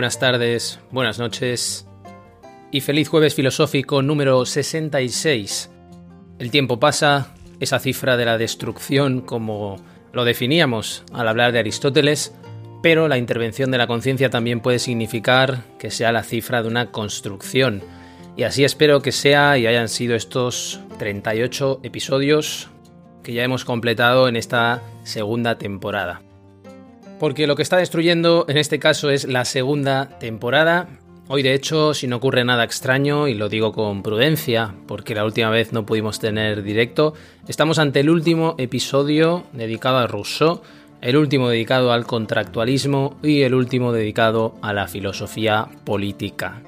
[0.00, 1.86] Buenas tardes, buenas noches
[2.70, 5.70] y feliz jueves filosófico número 66.
[6.38, 9.76] El tiempo pasa, esa cifra de la destrucción como
[10.14, 12.32] lo definíamos al hablar de Aristóteles,
[12.82, 16.90] pero la intervención de la conciencia también puede significar que sea la cifra de una
[16.92, 17.82] construcción.
[18.38, 22.70] Y así espero que sea y hayan sido estos 38 episodios
[23.22, 26.22] que ya hemos completado en esta segunda temporada.
[27.20, 30.88] Porque lo que está destruyendo en este caso es la segunda temporada.
[31.28, 35.26] Hoy de hecho, si no ocurre nada extraño, y lo digo con prudencia, porque la
[35.26, 37.12] última vez no pudimos tener directo,
[37.46, 40.62] estamos ante el último episodio dedicado a Rousseau,
[41.02, 46.62] el último dedicado al contractualismo y el último dedicado a la filosofía política.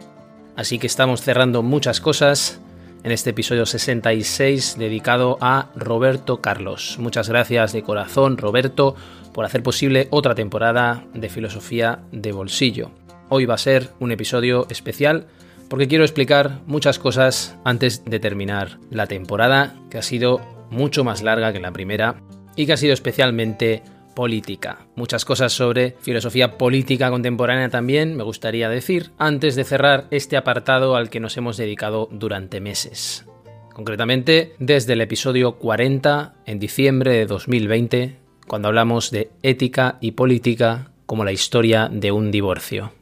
[0.55, 2.61] Así que estamos cerrando muchas cosas
[3.05, 6.99] en este episodio 66 dedicado a Roberto Carlos.
[7.01, 8.95] Muchas gracias de corazón, Roberto,
[9.33, 12.91] por hacer posible otra temporada de filosofía de bolsillo.
[13.29, 15.27] Hoy va a ser un episodio especial
[15.69, 21.23] porque quiero explicar muchas cosas antes de terminar la temporada, que ha sido mucho más
[21.23, 22.17] larga que la primera
[22.57, 23.83] y que ha sido especialmente
[24.15, 24.87] política.
[24.97, 30.97] Muchas cosas sobre filosofía política contemporánea también me gustaría decir antes de cerrar este apartado
[30.97, 33.25] al que nos hemos dedicado durante meses.
[33.73, 40.91] Concretamente, desde el episodio 40 en diciembre de 2020, cuando hablamos de ética y política
[41.07, 42.93] como la historia de un divorcio.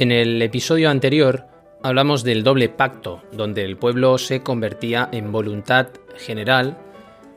[0.00, 1.44] En el episodio anterior
[1.82, 6.78] hablamos del doble pacto, donde el pueblo se convertía en voluntad general,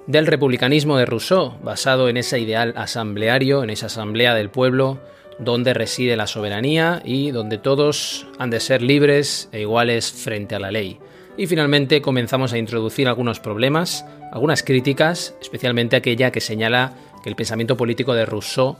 [0.08, 5.00] del republicanismo de Rousseau, basado en ese ideal asambleario, en esa asamblea del pueblo,
[5.40, 10.60] donde reside la soberanía y donde todos han de ser libres e iguales frente a
[10.60, 11.00] la ley.
[11.38, 16.94] Y finalmente comenzamos a introducir algunos problemas, algunas críticas, especialmente aquella que señala
[17.24, 18.78] que el pensamiento político de Rousseau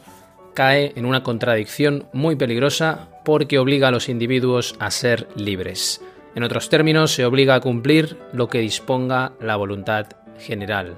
[0.54, 6.02] cae en una contradicción muy peligrosa porque obliga a los individuos a ser libres.
[6.36, 10.08] En otros términos, se obliga a cumplir lo que disponga la voluntad
[10.40, 10.98] general.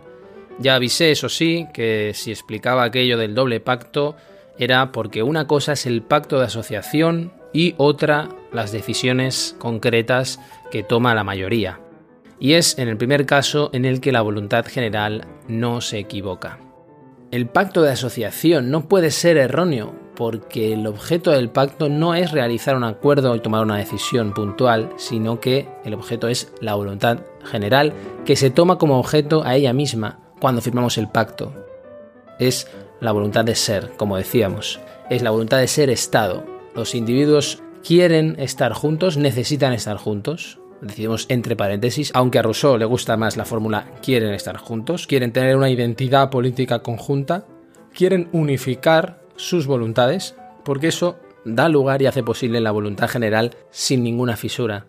[0.60, 4.16] Ya avisé, eso sí, que si explicaba aquello del doble pacto
[4.58, 10.40] era porque una cosa es el pacto de asociación y otra las decisiones concretas
[10.72, 11.80] que toma la mayoría.
[12.40, 16.60] Y es en el primer caso en el que la voluntad general no se equivoca.
[17.32, 22.32] El pacto de asociación no puede ser erróneo porque el objeto del pacto no es
[22.32, 27.20] realizar un acuerdo y tomar una decisión puntual, sino que el objeto es la voluntad
[27.44, 27.92] general
[28.24, 31.54] que se toma como objeto a ella misma cuando firmamos el pacto.
[32.40, 32.68] Es
[33.00, 34.80] la voluntad de ser, como decíamos,
[35.10, 36.44] es la voluntad de ser Estado.
[36.74, 42.86] Los individuos quieren estar juntos, necesitan estar juntos, decidimos entre paréntesis, aunque a Rousseau le
[42.86, 47.46] gusta más la fórmula quieren estar juntos, quieren tener una identidad política conjunta,
[47.94, 54.04] quieren unificar sus voluntades, porque eso da lugar y hace posible la voluntad general sin
[54.04, 54.88] ninguna fisura.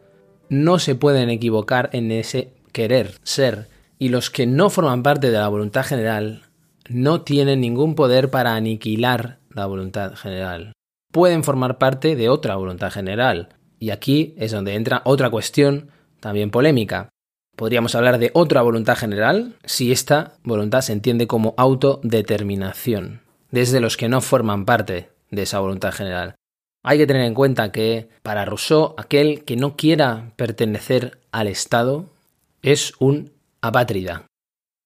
[0.48, 3.68] No se pueden equivocar en ese querer, ser,
[3.98, 6.42] y los que no forman parte de la voluntad general
[6.88, 10.72] no tienen ningún poder para aniquilar la voluntad general.
[11.12, 13.48] Pueden formar parte de otra voluntad general,
[13.78, 15.90] y aquí es donde entra otra cuestión
[16.20, 17.08] también polémica.
[17.56, 23.96] Podríamos hablar de otra voluntad general si esta voluntad se entiende como autodeterminación, desde los
[23.96, 26.34] que no forman parte de esa voluntad general.
[26.84, 32.10] Hay que tener en cuenta que para Rousseau aquel que no quiera pertenecer al Estado
[32.62, 33.32] es un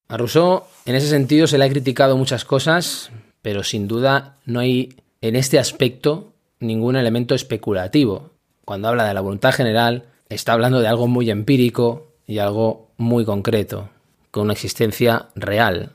[0.07, 3.11] A Rousseau en ese sentido se le ha criticado muchas cosas,
[3.41, 8.31] pero sin duda no hay en este aspecto ningún elemento especulativo
[8.71, 13.25] cuando habla de la voluntad general, está hablando de algo muy empírico y algo muy
[13.25, 13.89] concreto,
[14.31, 15.91] con una existencia real.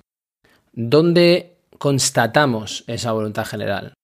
[0.74, 3.94] ¿Dónde constatamos esa voluntad general?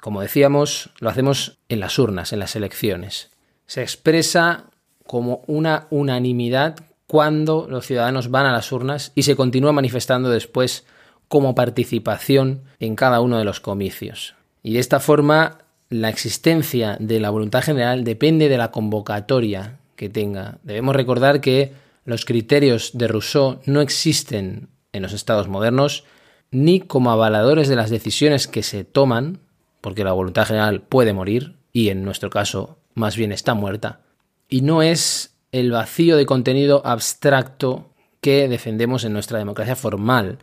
[0.00, 3.30] Como decíamos, lo hacemos en las urnas, en las elecciones.
[3.66, 4.70] Se expresa
[5.06, 6.76] como una unanimidad
[7.12, 10.86] cuando los ciudadanos van a las urnas y se continúa manifestando después
[11.28, 14.34] como participación en cada uno de los comicios.
[14.62, 15.58] Y de esta forma,
[15.90, 20.56] la existencia de la voluntad general depende de la convocatoria que tenga.
[20.62, 21.74] Debemos recordar que
[22.06, 26.04] los criterios de Rousseau no existen en los estados modernos
[26.50, 29.40] ni como avaladores de las decisiones que se toman,
[29.82, 34.00] porque la voluntad general puede morir, y en nuestro caso más bien está muerta,
[34.48, 37.90] y no es el vacío de contenido abstracto
[38.20, 40.38] que defendemos en nuestra democracia formal.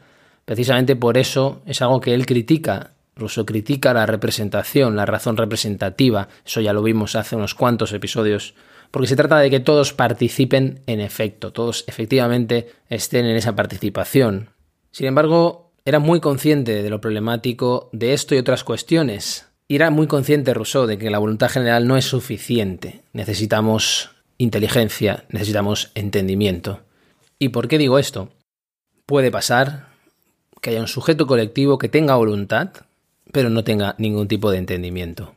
[0.45, 2.91] Precisamente por eso es algo que él critica.
[3.15, 6.29] Rousseau critica la representación, la razón representativa.
[6.45, 8.53] Eso ya lo vimos hace unos cuantos episodios.
[8.91, 14.50] Porque se trata de que todos participen en efecto, todos efectivamente estén en esa participación.
[14.91, 19.47] Sin embargo, era muy consciente de lo problemático de esto y otras cuestiones.
[19.67, 23.03] Y era muy consciente Rousseau de que la voluntad general no es suficiente.
[23.13, 24.09] Necesitamos
[24.39, 26.80] inteligencia, necesitamos entendimiento.
[27.38, 28.30] ¿Y por qué digo esto?
[29.06, 29.89] Puede pasar
[30.62, 32.71] que haya un sujeto colectivo que tenga voluntad,
[33.31, 35.36] pero no tenga ningún tipo de entendimiento.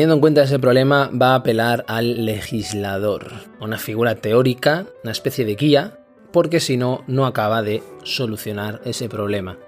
[0.00, 5.44] Teniendo en cuenta ese problema, va a apelar al legislador, una figura teórica, una especie
[5.44, 5.98] de guía,
[6.32, 9.58] porque si no, no acaba de solucionar ese problema.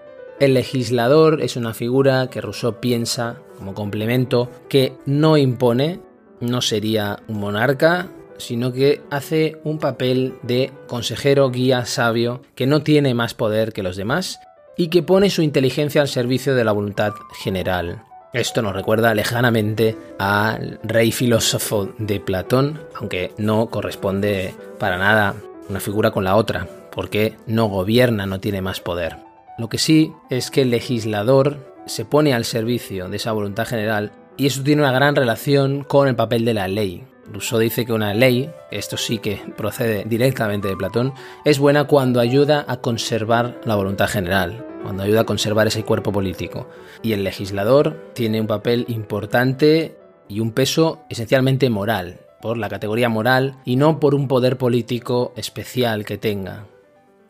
[0.40, 6.00] El legislador es una figura que Rousseau piensa como complemento que no impone,
[6.40, 8.08] no sería un monarca,
[8.38, 13.82] sino que hace un papel de consejero, guía, sabio, que no tiene más poder que
[13.82, 14.40] los demás
[14.78, 17.12] y que pone su inteligencia al servicio de la voluntad
[17.42, 18.04] general.
[18.32, 25.34] Esto nos recuerda lejanamente al rey filósofo de Platón, aunque no corresponde para nada
[25.68, 29.18] una figura con la otra, porque no gobierna, no tiene más poder.
[29.58, 34.12] Lo que sí es que el legislador se pone al servicio de esa voluntad general
[34.38, 37.04] y eso tiene una gran relación con el papel de la ley.
[37.30, 41.14] Rousseau dice que una ley, esto sí que procede directamente de Platón,
[41.44, 46.12] es buena cuando ayuda a conservar la voluntad general, cuando ayuda a conservar ese cuerpo
[46.12, 46.68] político.
[47.02, 49.96] Y el legislador tiene un papel importante
[50.28, 55.32] y un peso esencialmente moral, por la categoría moral y no por un poder político
[55.36, 56.66] especial que tenga.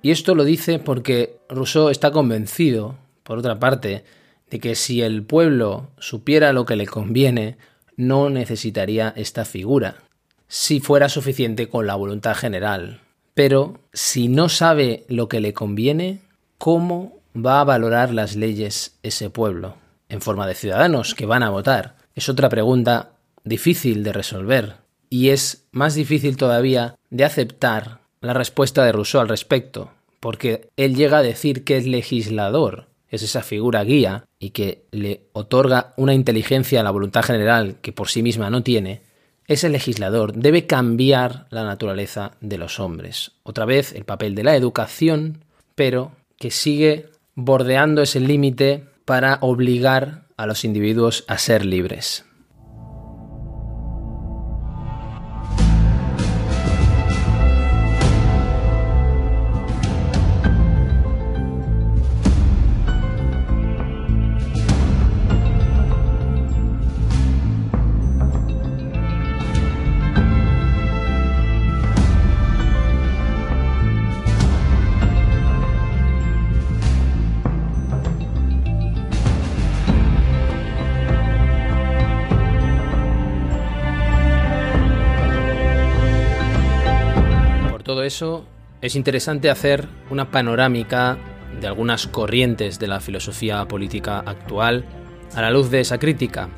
[0.00, 4.04] Y esto lo dice porque Rousseau está convencido, por otra parte,
[4.50, 7.56] de que si el pueblo supiera lo que le conviene,
[7.96, 9.96] no necesitaría esta figura,
[10.48, 13.00] si fuera suficiente con la voluntad general.
[13.34, 16.20] Pero si no sabe lo que le conviene,
[16.58, 19.76] ¿cómo va a valorar las leyes ese pueblo?
[20.08, 21.96] En forma de ciudadanos que van a votar.
[22.14, 23.12] Es otra pregunta
[23.44, 24.76] difícil de resolver
[25.08, 29.90] y es más difícil todavía de aceptar la respuesta de Rousseau al respecto,
[30.20, 35.28] porque él llega a decir que es legislador, es esa figura guía y que le
[35.34, 39.02] otorga una inteligencia a la voluntad general que por sí misma no tiene,
[39.46, 43.32] ese legislador debe cambiar la naturaleza de los hombres.
[43.42, 45.44] Otra vez el papel de la educación,
[45.74, 52.24] pero que sigue bordeando ese límite para obligar a los individuos a ser libres.
[88.02, 88.44] Eso,
[88.80, 91.18] es interesante hacer una panorámica
[91.60, 94.84] de algunas corrientes de la filosofía política actual
[95.34, 96.48] a la luz de esa crítica,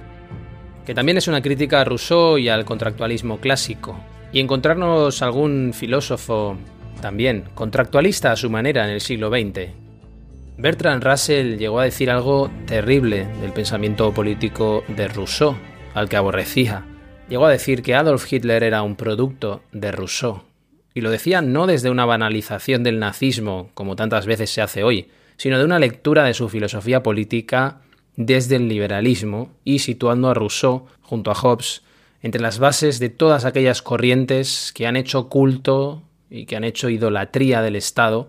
[0.86, 3.98] que también es una crítica a Rousseau y al contractualismo clásico,
[4.32, 6.56] y encontrarnos algún filósofo
[7.00, 9.70] también contractualista a su manera en el siglo XX.
[10.56, 15.56] Bertrand Russell llegó a decir algo terrible del pensamiento político de Rousseau,
[15.94, 16.84] al que aborrecía.
[17.28, 20.53] Llegó a decir que Adolf Hitler era un producto de Rousseau.
[20.94, 25.08] Y lo decía no desde una banalización del nazismo, como tantas veces se hace hoy,
[25.36, 27.80] sino de una lectura de su filosofía política
[28.16, 31.82] desde el liberalismo y situando a Rousseau junto a Hobbes
[32.22, 36.88] entre las bases de todas aquellas corrientes que han hecho culto y que han hecho
[36.88, 38.28] idolatría del Estado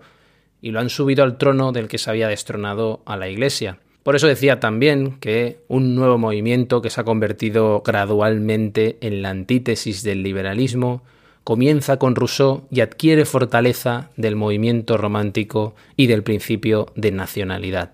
[0.60, 3.78] y lo han subido al trono del que se había destronado a la Iglesia.
[4.02, 9.30] Por eso decía también que un nuevo movimiento que se ha convertido gradualmente en la
[9.30, 11.02] antítesis del liberalismo
[11.46, 17.92] comienza con Rousseau y adquiere fortaleza del movimiento romántico y del principio de nacionalidad.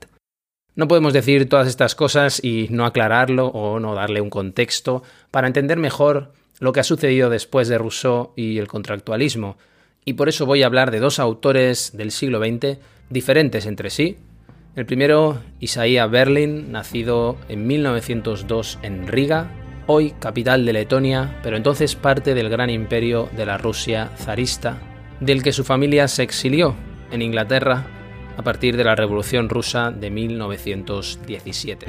[0.75, 5.49] No podemos decir todas estas cosas y no aclararlo o no darle un contexto para
[5.49, 9.59] entender mejor lo que ha sucedido después de Rousseau y el contractualismo,
[10.07, 12.79] y por eso voy a hablar de dos autores del siglo XX
[13.11, 14.17] diferentes entre sí,
[14.77, 19.51] el primero, Isaías Berlin, nacido en 1902 en Riga,
[19.87, 24.79] hoy capital de Letonia, pero entonces parte del gran imperio de la Rusia zarista,
[25.21, 26.75] del que su familia se exilió
[27.11, 27.85] en Inglaterra
[28.37, 31.87] a partir de la Revolución rusa de 1917.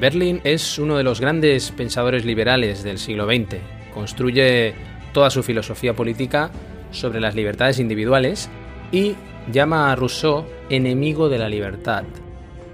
[0.00, 3.56] Berlin es uno de los grandes pensadores liberales del siglo XX.
[3.92, 4.74] Construye
[5.12, 6.50] toda su filosofía política
[6.92, 8.48] sobre las libertades individuales
[8.92, 9.16] y
[9.50, 12.04] llama a Rousseau enemigo de la libertad.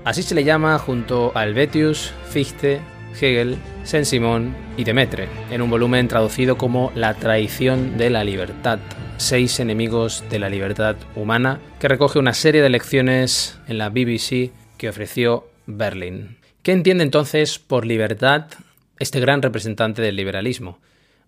[0.04, 2.80] Así se le llama junto a Helvetius, Fichte,
[3.18, 8.80] Hegel, Saint-Simon y Demetre, en un volumen traducido como La traición de la libertad,
[9.16, 14.50] seis enemigos de la libertad humana, que recoge una serie de lecciones en la BBC
[14.76, 16.43] que ofreció Berlin.
[16.64, 18.46] ¿Qué entiende entonces por libertad
[18.98, 20.78] este gran representante del liberalismo?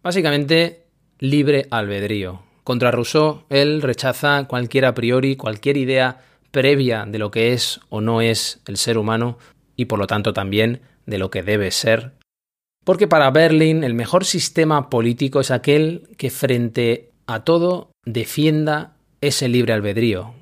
[0.02, 0.86] Básicamente,
[1.18, 2.40] libre albedrío.
[2.64, 8.00] Contra Rousseau, él rechaza cualquier a priori, cualquier idea previa de lo que es o
[8.00, 9.36] no es el ser humano
[9.76, 12.12] y por lo tanto también de lo que debe ser.
[12.82, 19.48] Porque para Berlin el mejor sistema político es aquel que frente a todo defienda ese
[19.48, 20.32] libre albedrío,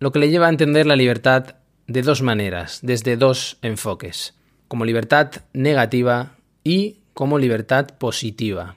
[0.00, 1.54] lo que le lleva a entender la libertad
[1.86, 4.34] de dos maneras, desde dos enfoques
[4.70, 8.76] como libertad negativa y como libertad positiva.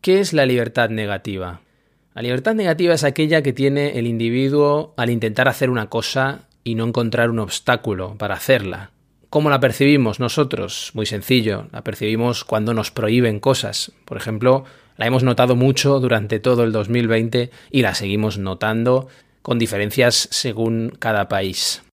[0.00, 1.60] ¿Qué es la libertad negativa?
[2.12, 6.74] La libertad negativa es aquella que tiene el individuo al intentar hacer una cosa y
[6.74, 8.90] no encontrar un obstáculo para hacerla.
[9.30, 10.90] ¿Cómo la percibimos nosotros?
[10.94, 13.92] Muy sencillo, la percibimos cuando nos prohíben cosas.
[14.06, 14.64] Por ejemplo,
[14.96, 19.06] la hemos notado mucho durante todo el 2020 y la seguimos notando
[19.42, 21.85] con diferencias según cada país.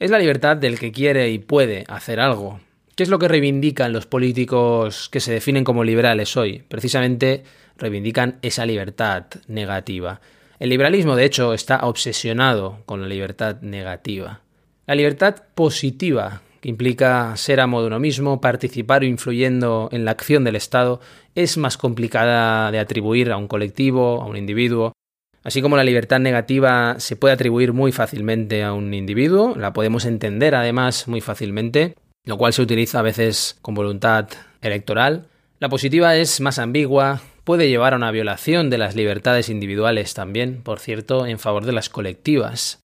[0.00, 2.58] Es la libertad del que quiere y puede hacer algo.
[2.96, 6.64] ¿Qué es lo que reivindican los políticos que se definen como liberales hoy?
[6.66, 7.44] Precisamente
[7.76, 10.22] reivindican esa libertad negativa.
[10.58, 14.40] El liberalismo, de hecho, está obsesionado con la libertad negativa.
[14.86, 20.44] La libertad positiva, que implica ser amo de uno mismo, participar influyendo en la acción
[20.44, 21.02] del Estado,
[21.34, 24.94] es más complicada de atribuir a un colectivo, a un individuo,
[25.42, 30.04] Así como la libertad negativa se puede atribuir muy fácilmente a un individuo, la podemos
[30.04, 34.28] entender además muy fácilmente, lo cual se utiliza a veces con voluntad
[34.60, 35.28] electoral.
[35.58, 40.62] La positiva es más ambigua, puede llevar a una violación de las libertades individuales también,
[40.62, 42.80] por cierto, en favor de las colectivas.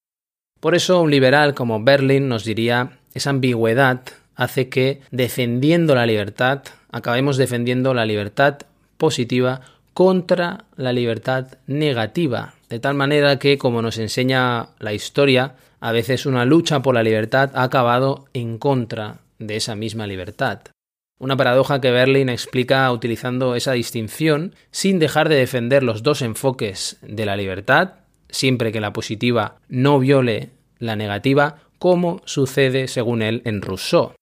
[0.61, 4.01] Por eso un liberal como Berlin nos diría, esa ambigüedad
[4.35, 8.59] hace que defendiendo la libertad, acabemos defendiendo la libertad
[8.97, 9.61] positiva
[9.97, 16.27] contra la libertad negativa, de tal manera que, como nos enseña la historia, a veces
[16.27, 20.61] una lucha por la libertad ha acabado en contra de esa misma libertad.
[21.19, 26.99] Una paradoja que Berlin explica utilizando esa distinción sin dejar de defender los dos enfoques
[27.01, 27.95] de la libertad,
[28.29, 34.13] siempre que la positiva no viole la negativa, como sucede según él en Rousseau.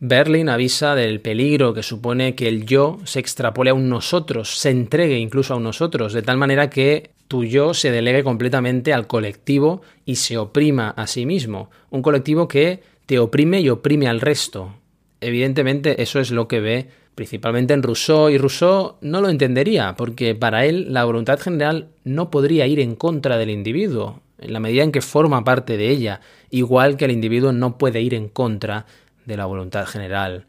[0.00, 4.70] Berlin avisa del peligro que supone que el yo se extrapole a un nosotros, se
[4.70, 9.06] entregue incluso a un nosotros, de tal manera que tu yo se delegue completamente al
[9.06, 11.70] colectivo y se oprima a sí mismo.
[11.90, 14.74] Un colectivo que te oprime y oprime al resto.
[15.20, 20.34] Evidentemente eso es lo que ve principalmente en Rousseau, y Rousseau no lo entendería, porque
[20.34, 24.82] para él la voluntad general no podría ir en contra del individuo, en la medida
[24.82, 26.20] en que forma parte de ella,
[26.50, 28.86] igual que el individuo no puede ir en contra
[29.26, 30.46] de la voluntad general.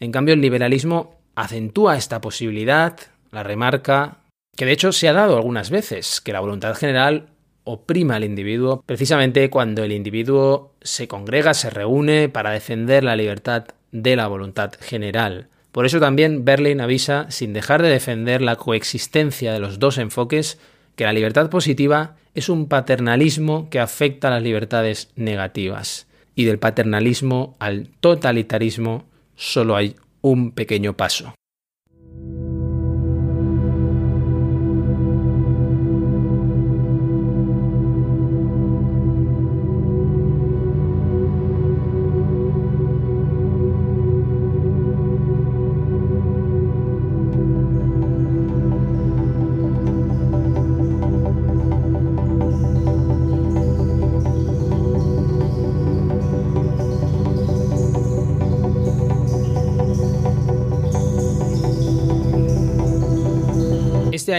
[0.00, 2.96] En cambio, el liberalismo acentúa esta posibilidad,
[3.30, 4.18] la remarca,
[4.56, 7.28] que de hecho se ha dado algunas veces, que la voluntad general
[7.64, 13.66] oprima al individuo precisamente cuando el individuo se congrega, se reúne para defender la libertad
[13.92, 15.48] de la voluntad general.
[15.72, 20.58] Por eso también Berlin avisa, sin dejar de defender la coexistencia de los dos enfoques,
[20.96, 26.09] que la libertad positiva es un paternalismo que afecta a las libertades negativas
[26.40, 29.04] y del paternalismo al totalitarismo
[29.36, 31.34] solo hay un pequeño paso.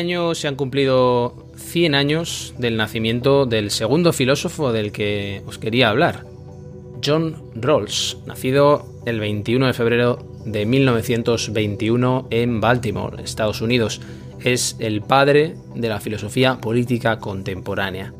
[0.02, 5.90] Año se han cumplido 100 años del nacimiento del segundo filósofo del que os quería
[5.90, 6.26] hablar,
[7.06, 14.02] John Rawls, nacido el 21 de febrero de 1921 en Baltimore, Estados Unidos.
[14.44, 18.12] Es el padre de la filosofía política contemporánea.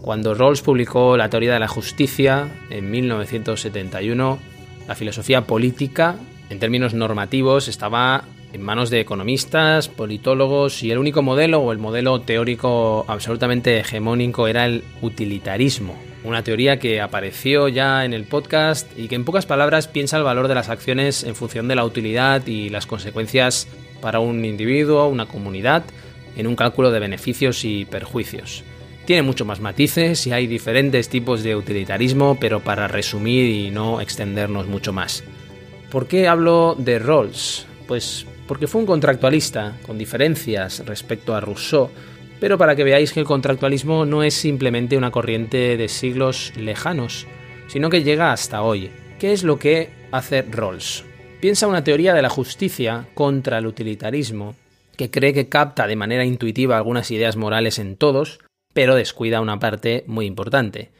[0.00, 4.38] Cuando Rawls publicó la teoría de la justicia en 1971,
[4.86, 6.14] la filosofía política,
[6.50, 11.78] en términos normativos, estaba en manos de economistas, politólogos y el único modelo o el
[11.78, 18.86] modelo teórico absolutamente hegemónico era el utilitarismo, una teoría que apareció ya en el podcast
[18.98, 21.84] y que en pocas palabras piensa el valor de las acciones en función de la
[21.84, 23.68] utilidad y las consecuencias
[24.00, 25.84] para un individuo, una comunidad,
[26.36, 28.64] en un cálculo de beneficios y perjuicios.
[29.06, 34.00] Tiene mucho más matices y hay diferentes tipos de utilitarismo, pero para resumir y no
[34.00, 35.22] extendernos mucho más.
[35.90, 37.66] ¿Por qué hablo de Rawls?
[37.86, 41.90] Pues porque fue un contractualista, con diferencias respecto a Rousseau,
[42.40, 47.26] pero para que veáis que el contractualismo no es simplemente una corriente de siglos lejanos,
[47.68, 48.90] sino que llega hasta hoy.
[49.18, 51.04] ¿Qué es lo que hace Rawls?
[51.40, 54.54] Piensa una teoría de la justicia contra el utilitarismo,
[54.96, 58.40] que cree que capta de manera intuitiva algunas ideas morales en todos,
[58.72, 60.90] pero descuida una parte muy importante.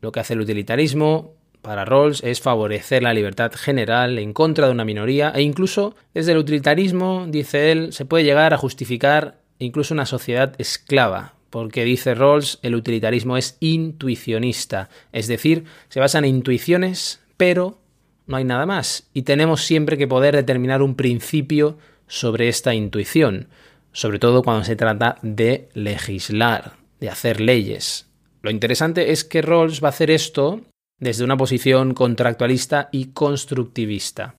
[0.00, 4.72] Lo que hace el utilitarismo para Rawls es favorecer la libertad general en contra de
[4.72, 9.94] una minoría e incluso desde el utilitarismo, dice él, se puede llegar a justificar incluso
[9.94, 16.26] una sociedad esclava, porque dice Rawls, el utilitarismo es intuicionista, es decir, se basa en
[16.26, 17.78] intuiciones, pero
[18.26, 23.48] no hay nada más, y tenemos siempre que poder determinar un principio sobre esta intuición,
[23.92, 28.06] sobre todo cuando se trata de legislar, de hacer leyes.
[28.42, 30.60] Lo interesante es que Rawls va a hacer esto
[30.98, 34.36] desde una posición contractualista y constructivista.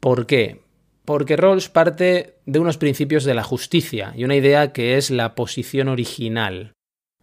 [0.00, 0.60] ¿Por qué?
[1.04, 5.34] Porque Rawls parte de unos principios de la justicia y una idea que es la
[5.34, 6.72] posición original.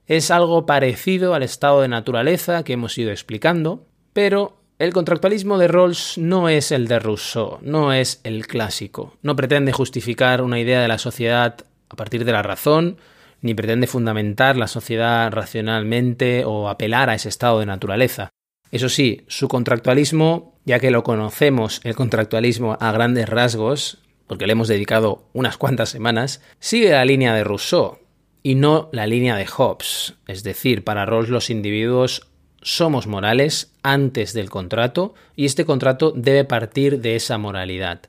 [0.05, 5.67] Es algo parecido al estado de naturaleza que hemos ido explicando, pero el contractualismo de
[5.67, 9.17] Rawls no es el de Rousseau, no es el clásico.
[9.21, 11.57] No pretende justificar una idea de la sociedad
[11.89, 12.97] a partir de la razón,
[13.41, 18.29] ni pretende fundamentar la sociedad racionalmente o apelar a ese estado de naturaleza.
[18.71, 24.51] Eso sí, su contractualismo, ya que lo conocemos, el contractualismo a grandes rasgos, porque le
[24.51, 27.97] hemos dedicado unas cuantas semanas, sigue la línea de Rousseau
[28.43, 30.13] y no la línea de Hobbes.
[30.27, 32.27] Es decir, para Rawls los individuos
[32.61, 38.01] somos morales antes del contrato y este contrato debe partir de esa moralidad.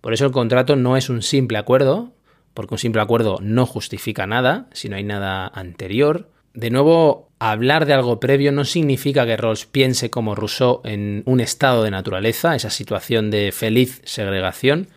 [0.00, 2.12] Por eso el contrato no es un simple acuerdo,
[2.54, 6.30] porque un simple acuerdo no justifica nada si no hay nada anterior.
[6.54, 11.40] De nuevo, hablar de algo previo no significa que Rawls piense como Rousseau en un
[11.40, 14.88] estado de naturaleza, esa situación de feliz segregación,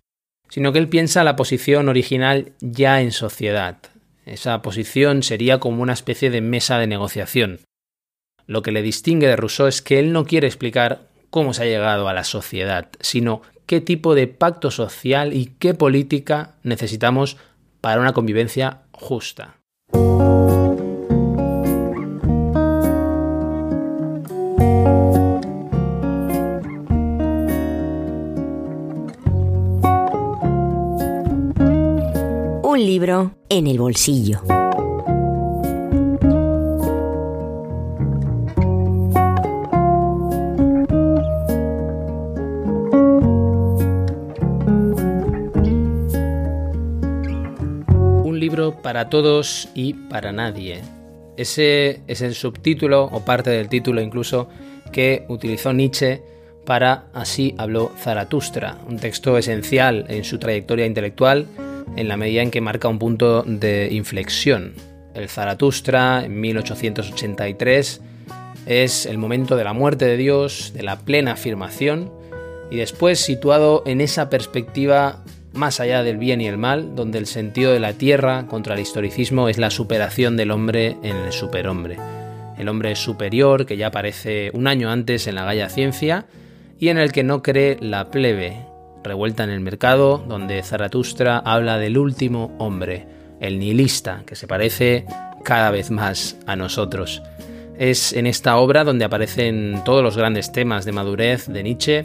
[0.50, 3.78] sino que él piensa la posición original ya en sociedad.
[4.26, 7.60] Esa posición sería como una especie de mesa de negociación.
[8.46, 11.66] Lo que le distingue de Rousseau es que él no quiere explicar cómo se ha
[11.66, 17.38] llegado a la sociedad, sino qué tipo de pacto social y qué política necesitamos
[17.80, 19.56] para una convivencia justa.
[32.82, 34.40] Libro en el bolsillo.
[48.24, 50.80] Un libro para todos y para nadie.
[51.36, 54.48] Ese es el subtítulo o parte del título incluso
[54.92, 56.22] que utilizó Nietzsche
[56.64, 61.46] para Así habló Zaratustra, un texto esencial en su trayectoria intelectual
[61.96, 64.74] en la medida en que marca un punto de inflexión.
[65.14, 68.00] El Zaratustra, en 1883,
[68.66, 72.10] es el momento de la muerte de Dios, de la plena afirmación,
[72.70, 77.26] y después situado en esa perspectiva más allá del bien y el mal, donde el
[77.26, 81.96] sentido de la tierra contra el historicismo es la superación del hombre en el superhombre.
[82.58, 86.26] El hombre superior que ya aparece un año antes en la Galla Ciencia
[86.78, 88.66] y en el que no cree la plebe,
[89.04, 93.06] revuelta en el mercado, donde Zaratustra habla del último hombre,
[93.40, 95.06] el nihilista, que se parece
[95.44, 97.22] cada vez más a nosotros.
[97.78, 102.04] Es en esta obra donde aparecen todos los grandes temas de madurez de Nietzsche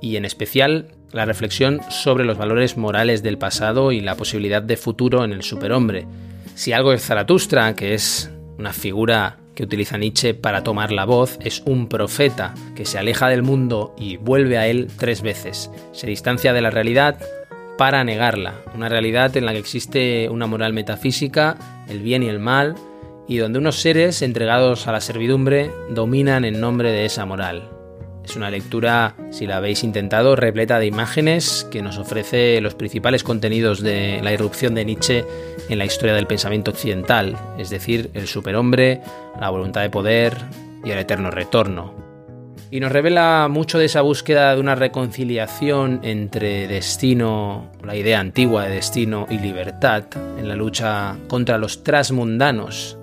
[0.00, 4.76] y en especial la reflexión sobre los valores morales del pasado y la posibilidad de
[4.76, 6.06] futuro en el superhombre.
[6.54, 11.38] Si algo es Zaratustra, que es una figura que utiliza Nietzsche para tomar la voz
[11.40, 15.70] es un profeta que se aleja del mundo y vuelve a él tres veces.
[15.92, 17.18] Se distancia de la realidad
[17.78, 21.56] para negarla, una realidad en la que existe una moral metafísica,
[21.88, 22.76] el bien y el mal,
[23.26, 27.73] y donde unos seres entregados a la servidumbre dominan en nombre de esa moral.
[28.24, 33.22] Es una lectura, si la habéis intentado, repleta de imágenes que nos ofrece los principales
[33.22, 35.24] contenidos de la irrupción de Nietzsche
[35.68, 39.02] en la historia del pensamiento occidental, es decir, el superhombre,
[39.38, 40.38] la voluntad de poder
[40.82, 41.94] y el eterno retorno.
[42.70, 48.64] Y nos revela mucho de esa búsqueda de una reconciliación entre destino, la idea antigua
[48.64, 50.04] de destino y libertad,
[50.38, 52.98] en la lucha contra los transmundanos,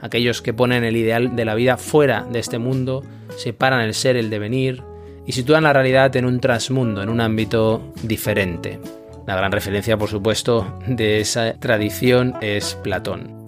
[0.00, 3.04] aquellos que ponen el ideal de la vida fuera de este mundo
[3.36, 4.82] separan el ser, el devenir
[5.26, 8.78] y sitúan la realidad en un transmundo, en un ámbito diferente.
[9.26, 13.42] La gran referencia, por supuesto, de esa tradición es Platón.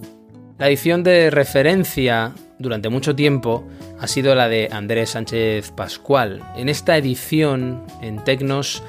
[0.58, 3.66] La edición de referencia durante mucho tiempo
[3.98, 6.42] ha sido la de Andrés Sánchez Pascual.
[6.56, 8.84] En esta edición, en Tecnos,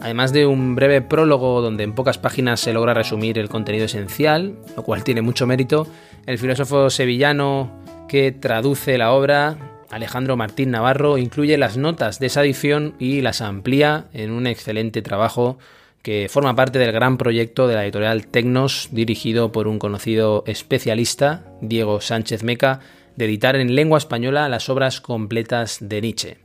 [0.00, 4.56] además de un breve prólogo donde en pocas páginas se logra resumir el contenido esencial,
[4.76, 5.86] lo cual tiene mucho mérito,
[6.24, 12.42] el filósofo sevillano que traduce la obra Alejandro Martín Navarro incluye las notas de esa
[12.42, 15.58] edición y las amplía en un excelente trabajo
[16.02, 21.44] que forma parte del gran proyecto de la editorial Tecnos, dirigido por un conocido especialista,
[21.60, 22.80] Diego Sánchez Meca,
[23.16, 26.38] de editar en lengua española las obras completas de Nietzsche.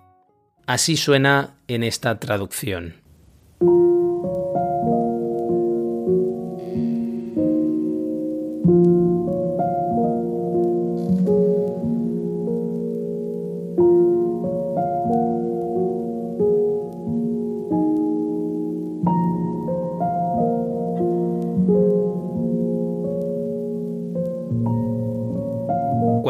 [0.65, 2.95] Así suena en esta traducción.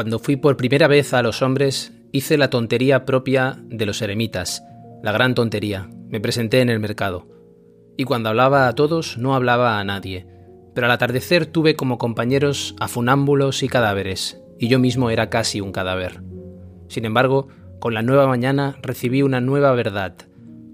[0.05, 4.63] Cuando fui por primera vez a los hombres, hice la tontería propia de los eremitas,
[5.01, 5.89] la gran tontería.
[6.09, 7.27] Me presenté en el mercado.
[7.97, 10.27] Y cuando hablaba a todos, no hablaba a nadie.
[10.75, 15.59] Pero al atardecer tuve como compañeros a funámbulos y cadáveres, y yo mismo era casi
[15.59, 16.21] un cadáver.
[16.87, 17.47] Sin embargo,
[17.79, 20.17] con la nueva mañana recibí una nueva verdad.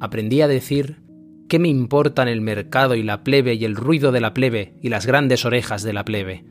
[0.01, 0.97] Aprendí a decir
[1.47, 4.89] ¿Qué me importan el mercado y la plebe y el ruido de la plebe y
[4.89, 6.43] las grandes orejas de la plebe?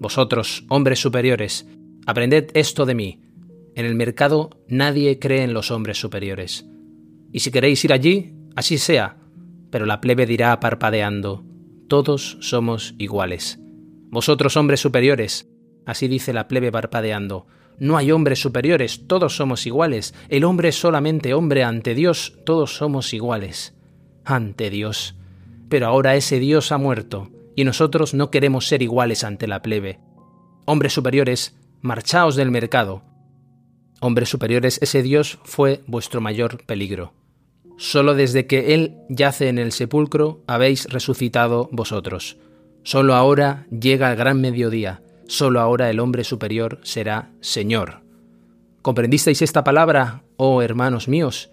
[0.00, 1.68] Vosotros, hombres superiores,
[2.06, 3.20] Aprended esto de mí.
[3.74, 6.66] En el mercado nadie cree en los hombres superiores.
[7.32, 9.16] Y si queréis ir allí, así sea.
[9.70, 11.44] Pero la plebe dirá parpadeando,
[11.88, 13.58] todos somos iguales.
[14.10, 15.48] Vosotros hombres superiores,
[15.86, 17.46] así dice la plebe parpadeando,
[17.78, 20.14] no hay hombres superiores, todos somos iguales.
[20.28, 23.74] El hombre es solamente hombre ante Dios, todos somos iguales.
[24.24, 25.16] Ante Dios.
[25.68, 29.98] Pero ahora ese Dios ha muerto, y nosotros no queremos ser iguales ante la plebe.
[30.66, 33.02] Hombres superiores, marchaos del mercado.
[34.00, 37.12] Hombres superiores, ese Dios fue vuestro mayor peligro.
[37.76, 42.38] Solo desde que Él yace en el sepulcro habéis resucitado vosotros.
[42.84, 48.00] Solo ahora llega el gran mediodía, solo ahora el hombre superior será Señor.
[48.80, 51.50] ¿Comprendisteis esta palabra, oh hermanos míos?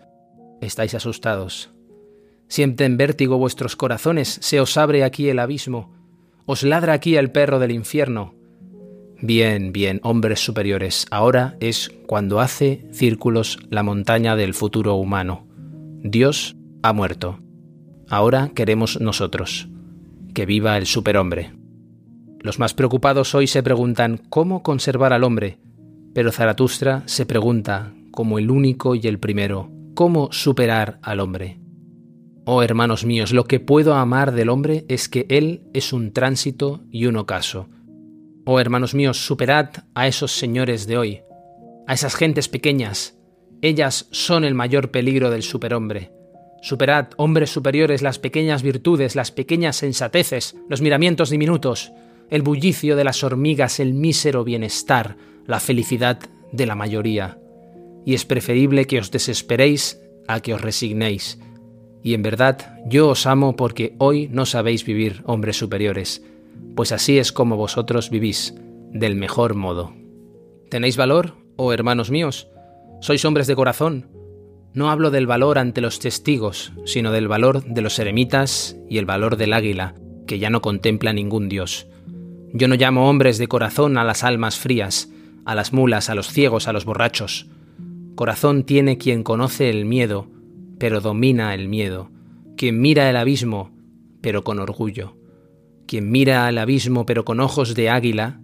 [0.62, 1.72] Estáis asustados.
[2.48, 5.94] Sienten vértigo vuestros corazones, se os abre aquí el abismo,
[6.46, 8.34] os ladra aquí el perro del infierno,
[9.24, 15.46] Bien, bien, hombres superiores, ahora es cuando hace círculos la montaña del futuro humano.
[16.02, 17.40] Dios ha muerto.
[18.10, 19.70] Ahora queremos nosotros.
[20.34, 21.54] Que viva el superhombre.
[22.40, 25.60] Los más preocupados hoy se preguntan cómo conservar al hombre,
[26.16, 31.60] pero Zaratustra se pregunta, como el único y el primero, cómo superar al hombre.
[32.46, 36.82] Oh hermanos míos, lo que puedo amar del hombre es que él es un tránsito
[36.90, 37.70] y un ocaso
[38.44, 41.22] Oh hermanos míos, superad a esos señores de hoy,
[41.86, 43.16] a esas gentes pequeñas.
[43.62, 46.12] Ellas son el mayor peligro del superhombre.
[46.64, 51.92] Superad, hombres superiores, las pequeñas virtudes, las pequeñas sensateces, los miramientos diminutos,
[52.32, 56.20] el bullicio de las hormigas, el mísero bienestar, la felicidad
[56.52, 57.38] de la mayoría.
[58.06, 61.38] Y es preferible que os desesperéis a que os resignéis.
[62.04, 66.24] Y en verdad yo os amo porque hoy no sabéis vivir, hombres superiores
[66.76, 68.56] pues así es como vosotros vivís,
[68.92, 69.94] del mejor modo.
[70.70, 72.48] ¿Tenéis valor, oh hermanos míos?
[73.02, 74.08] ¿Sois hombres de corazón?
[74.74, 79.06] No hablo del valor ante los testigos, sino del valor de los eremitas y el
[79.06, 79.96] valor del águila,
[80.28, 81.88] que ya no contempla ningún dios.
[82.54, 85.10] Yo no llamo hombres de corazón a las almas frías,
[85.46, 87.48] a las mulas, a los ciegos, a los borrachos.
[88.16, 90.28] Corazón tiene quien conoce el miedo,
[90.78, 92.10] pero domina el miedo,
[92.56, 93.72] quien mira el abismo,
[94.22, 95.21] pero con orgullo
[95.92, 98.40] quien mira al abismo pero con ojos de águila,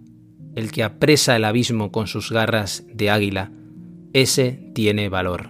[0.54, 3.52] el que apresa el abismo con sus garras de águila,
[4.12, 5.48] ese tiene valor.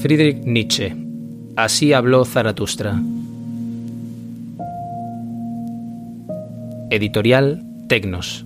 [0.00, 0.96] Friedrich Nietzsche
[1.54, 3.00] Así habló Zaratustra.
[6.90, 8.45] Editorial Tecnos.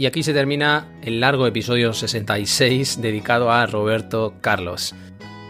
[0.00, 4.94] Y aquí se termina el largo episodio 66 dedicado a Roberto Carlos.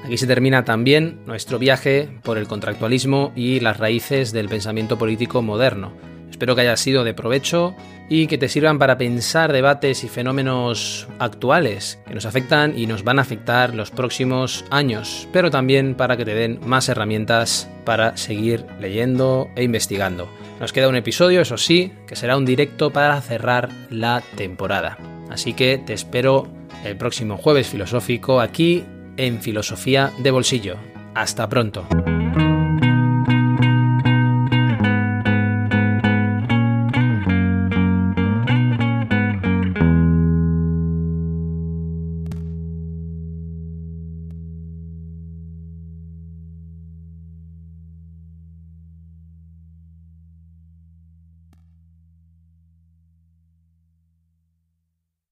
[0.04, 5.40] Aquí se termina también nuestro viaje por el contractualismo y las raíces del pensamiento político
[5.40, 5.92] moderno.
[6.40, 7.74] Espero que haya sido de provecho
[8.08, 13.04] y que te sirvan para pensar debates y fenómenos actuales que nos afectan y nos
[13.04, 18.16] van a afectar los próximos años, pero también para que te den más herramientas para
[18.16, 20.30] seguir leyendo e investigando.
[20.60, 24.96] Nos queda un episodio, eso sí, que será un directo para cerrar la temporada.
[25.28, 26.48] Así que te espero
[26.86, 28.82] el próximo jueves filosófico aquí
[29.18, 30.76] en Filosofía de Bolsillo.
[31.14, 31.86] Hasta pronto.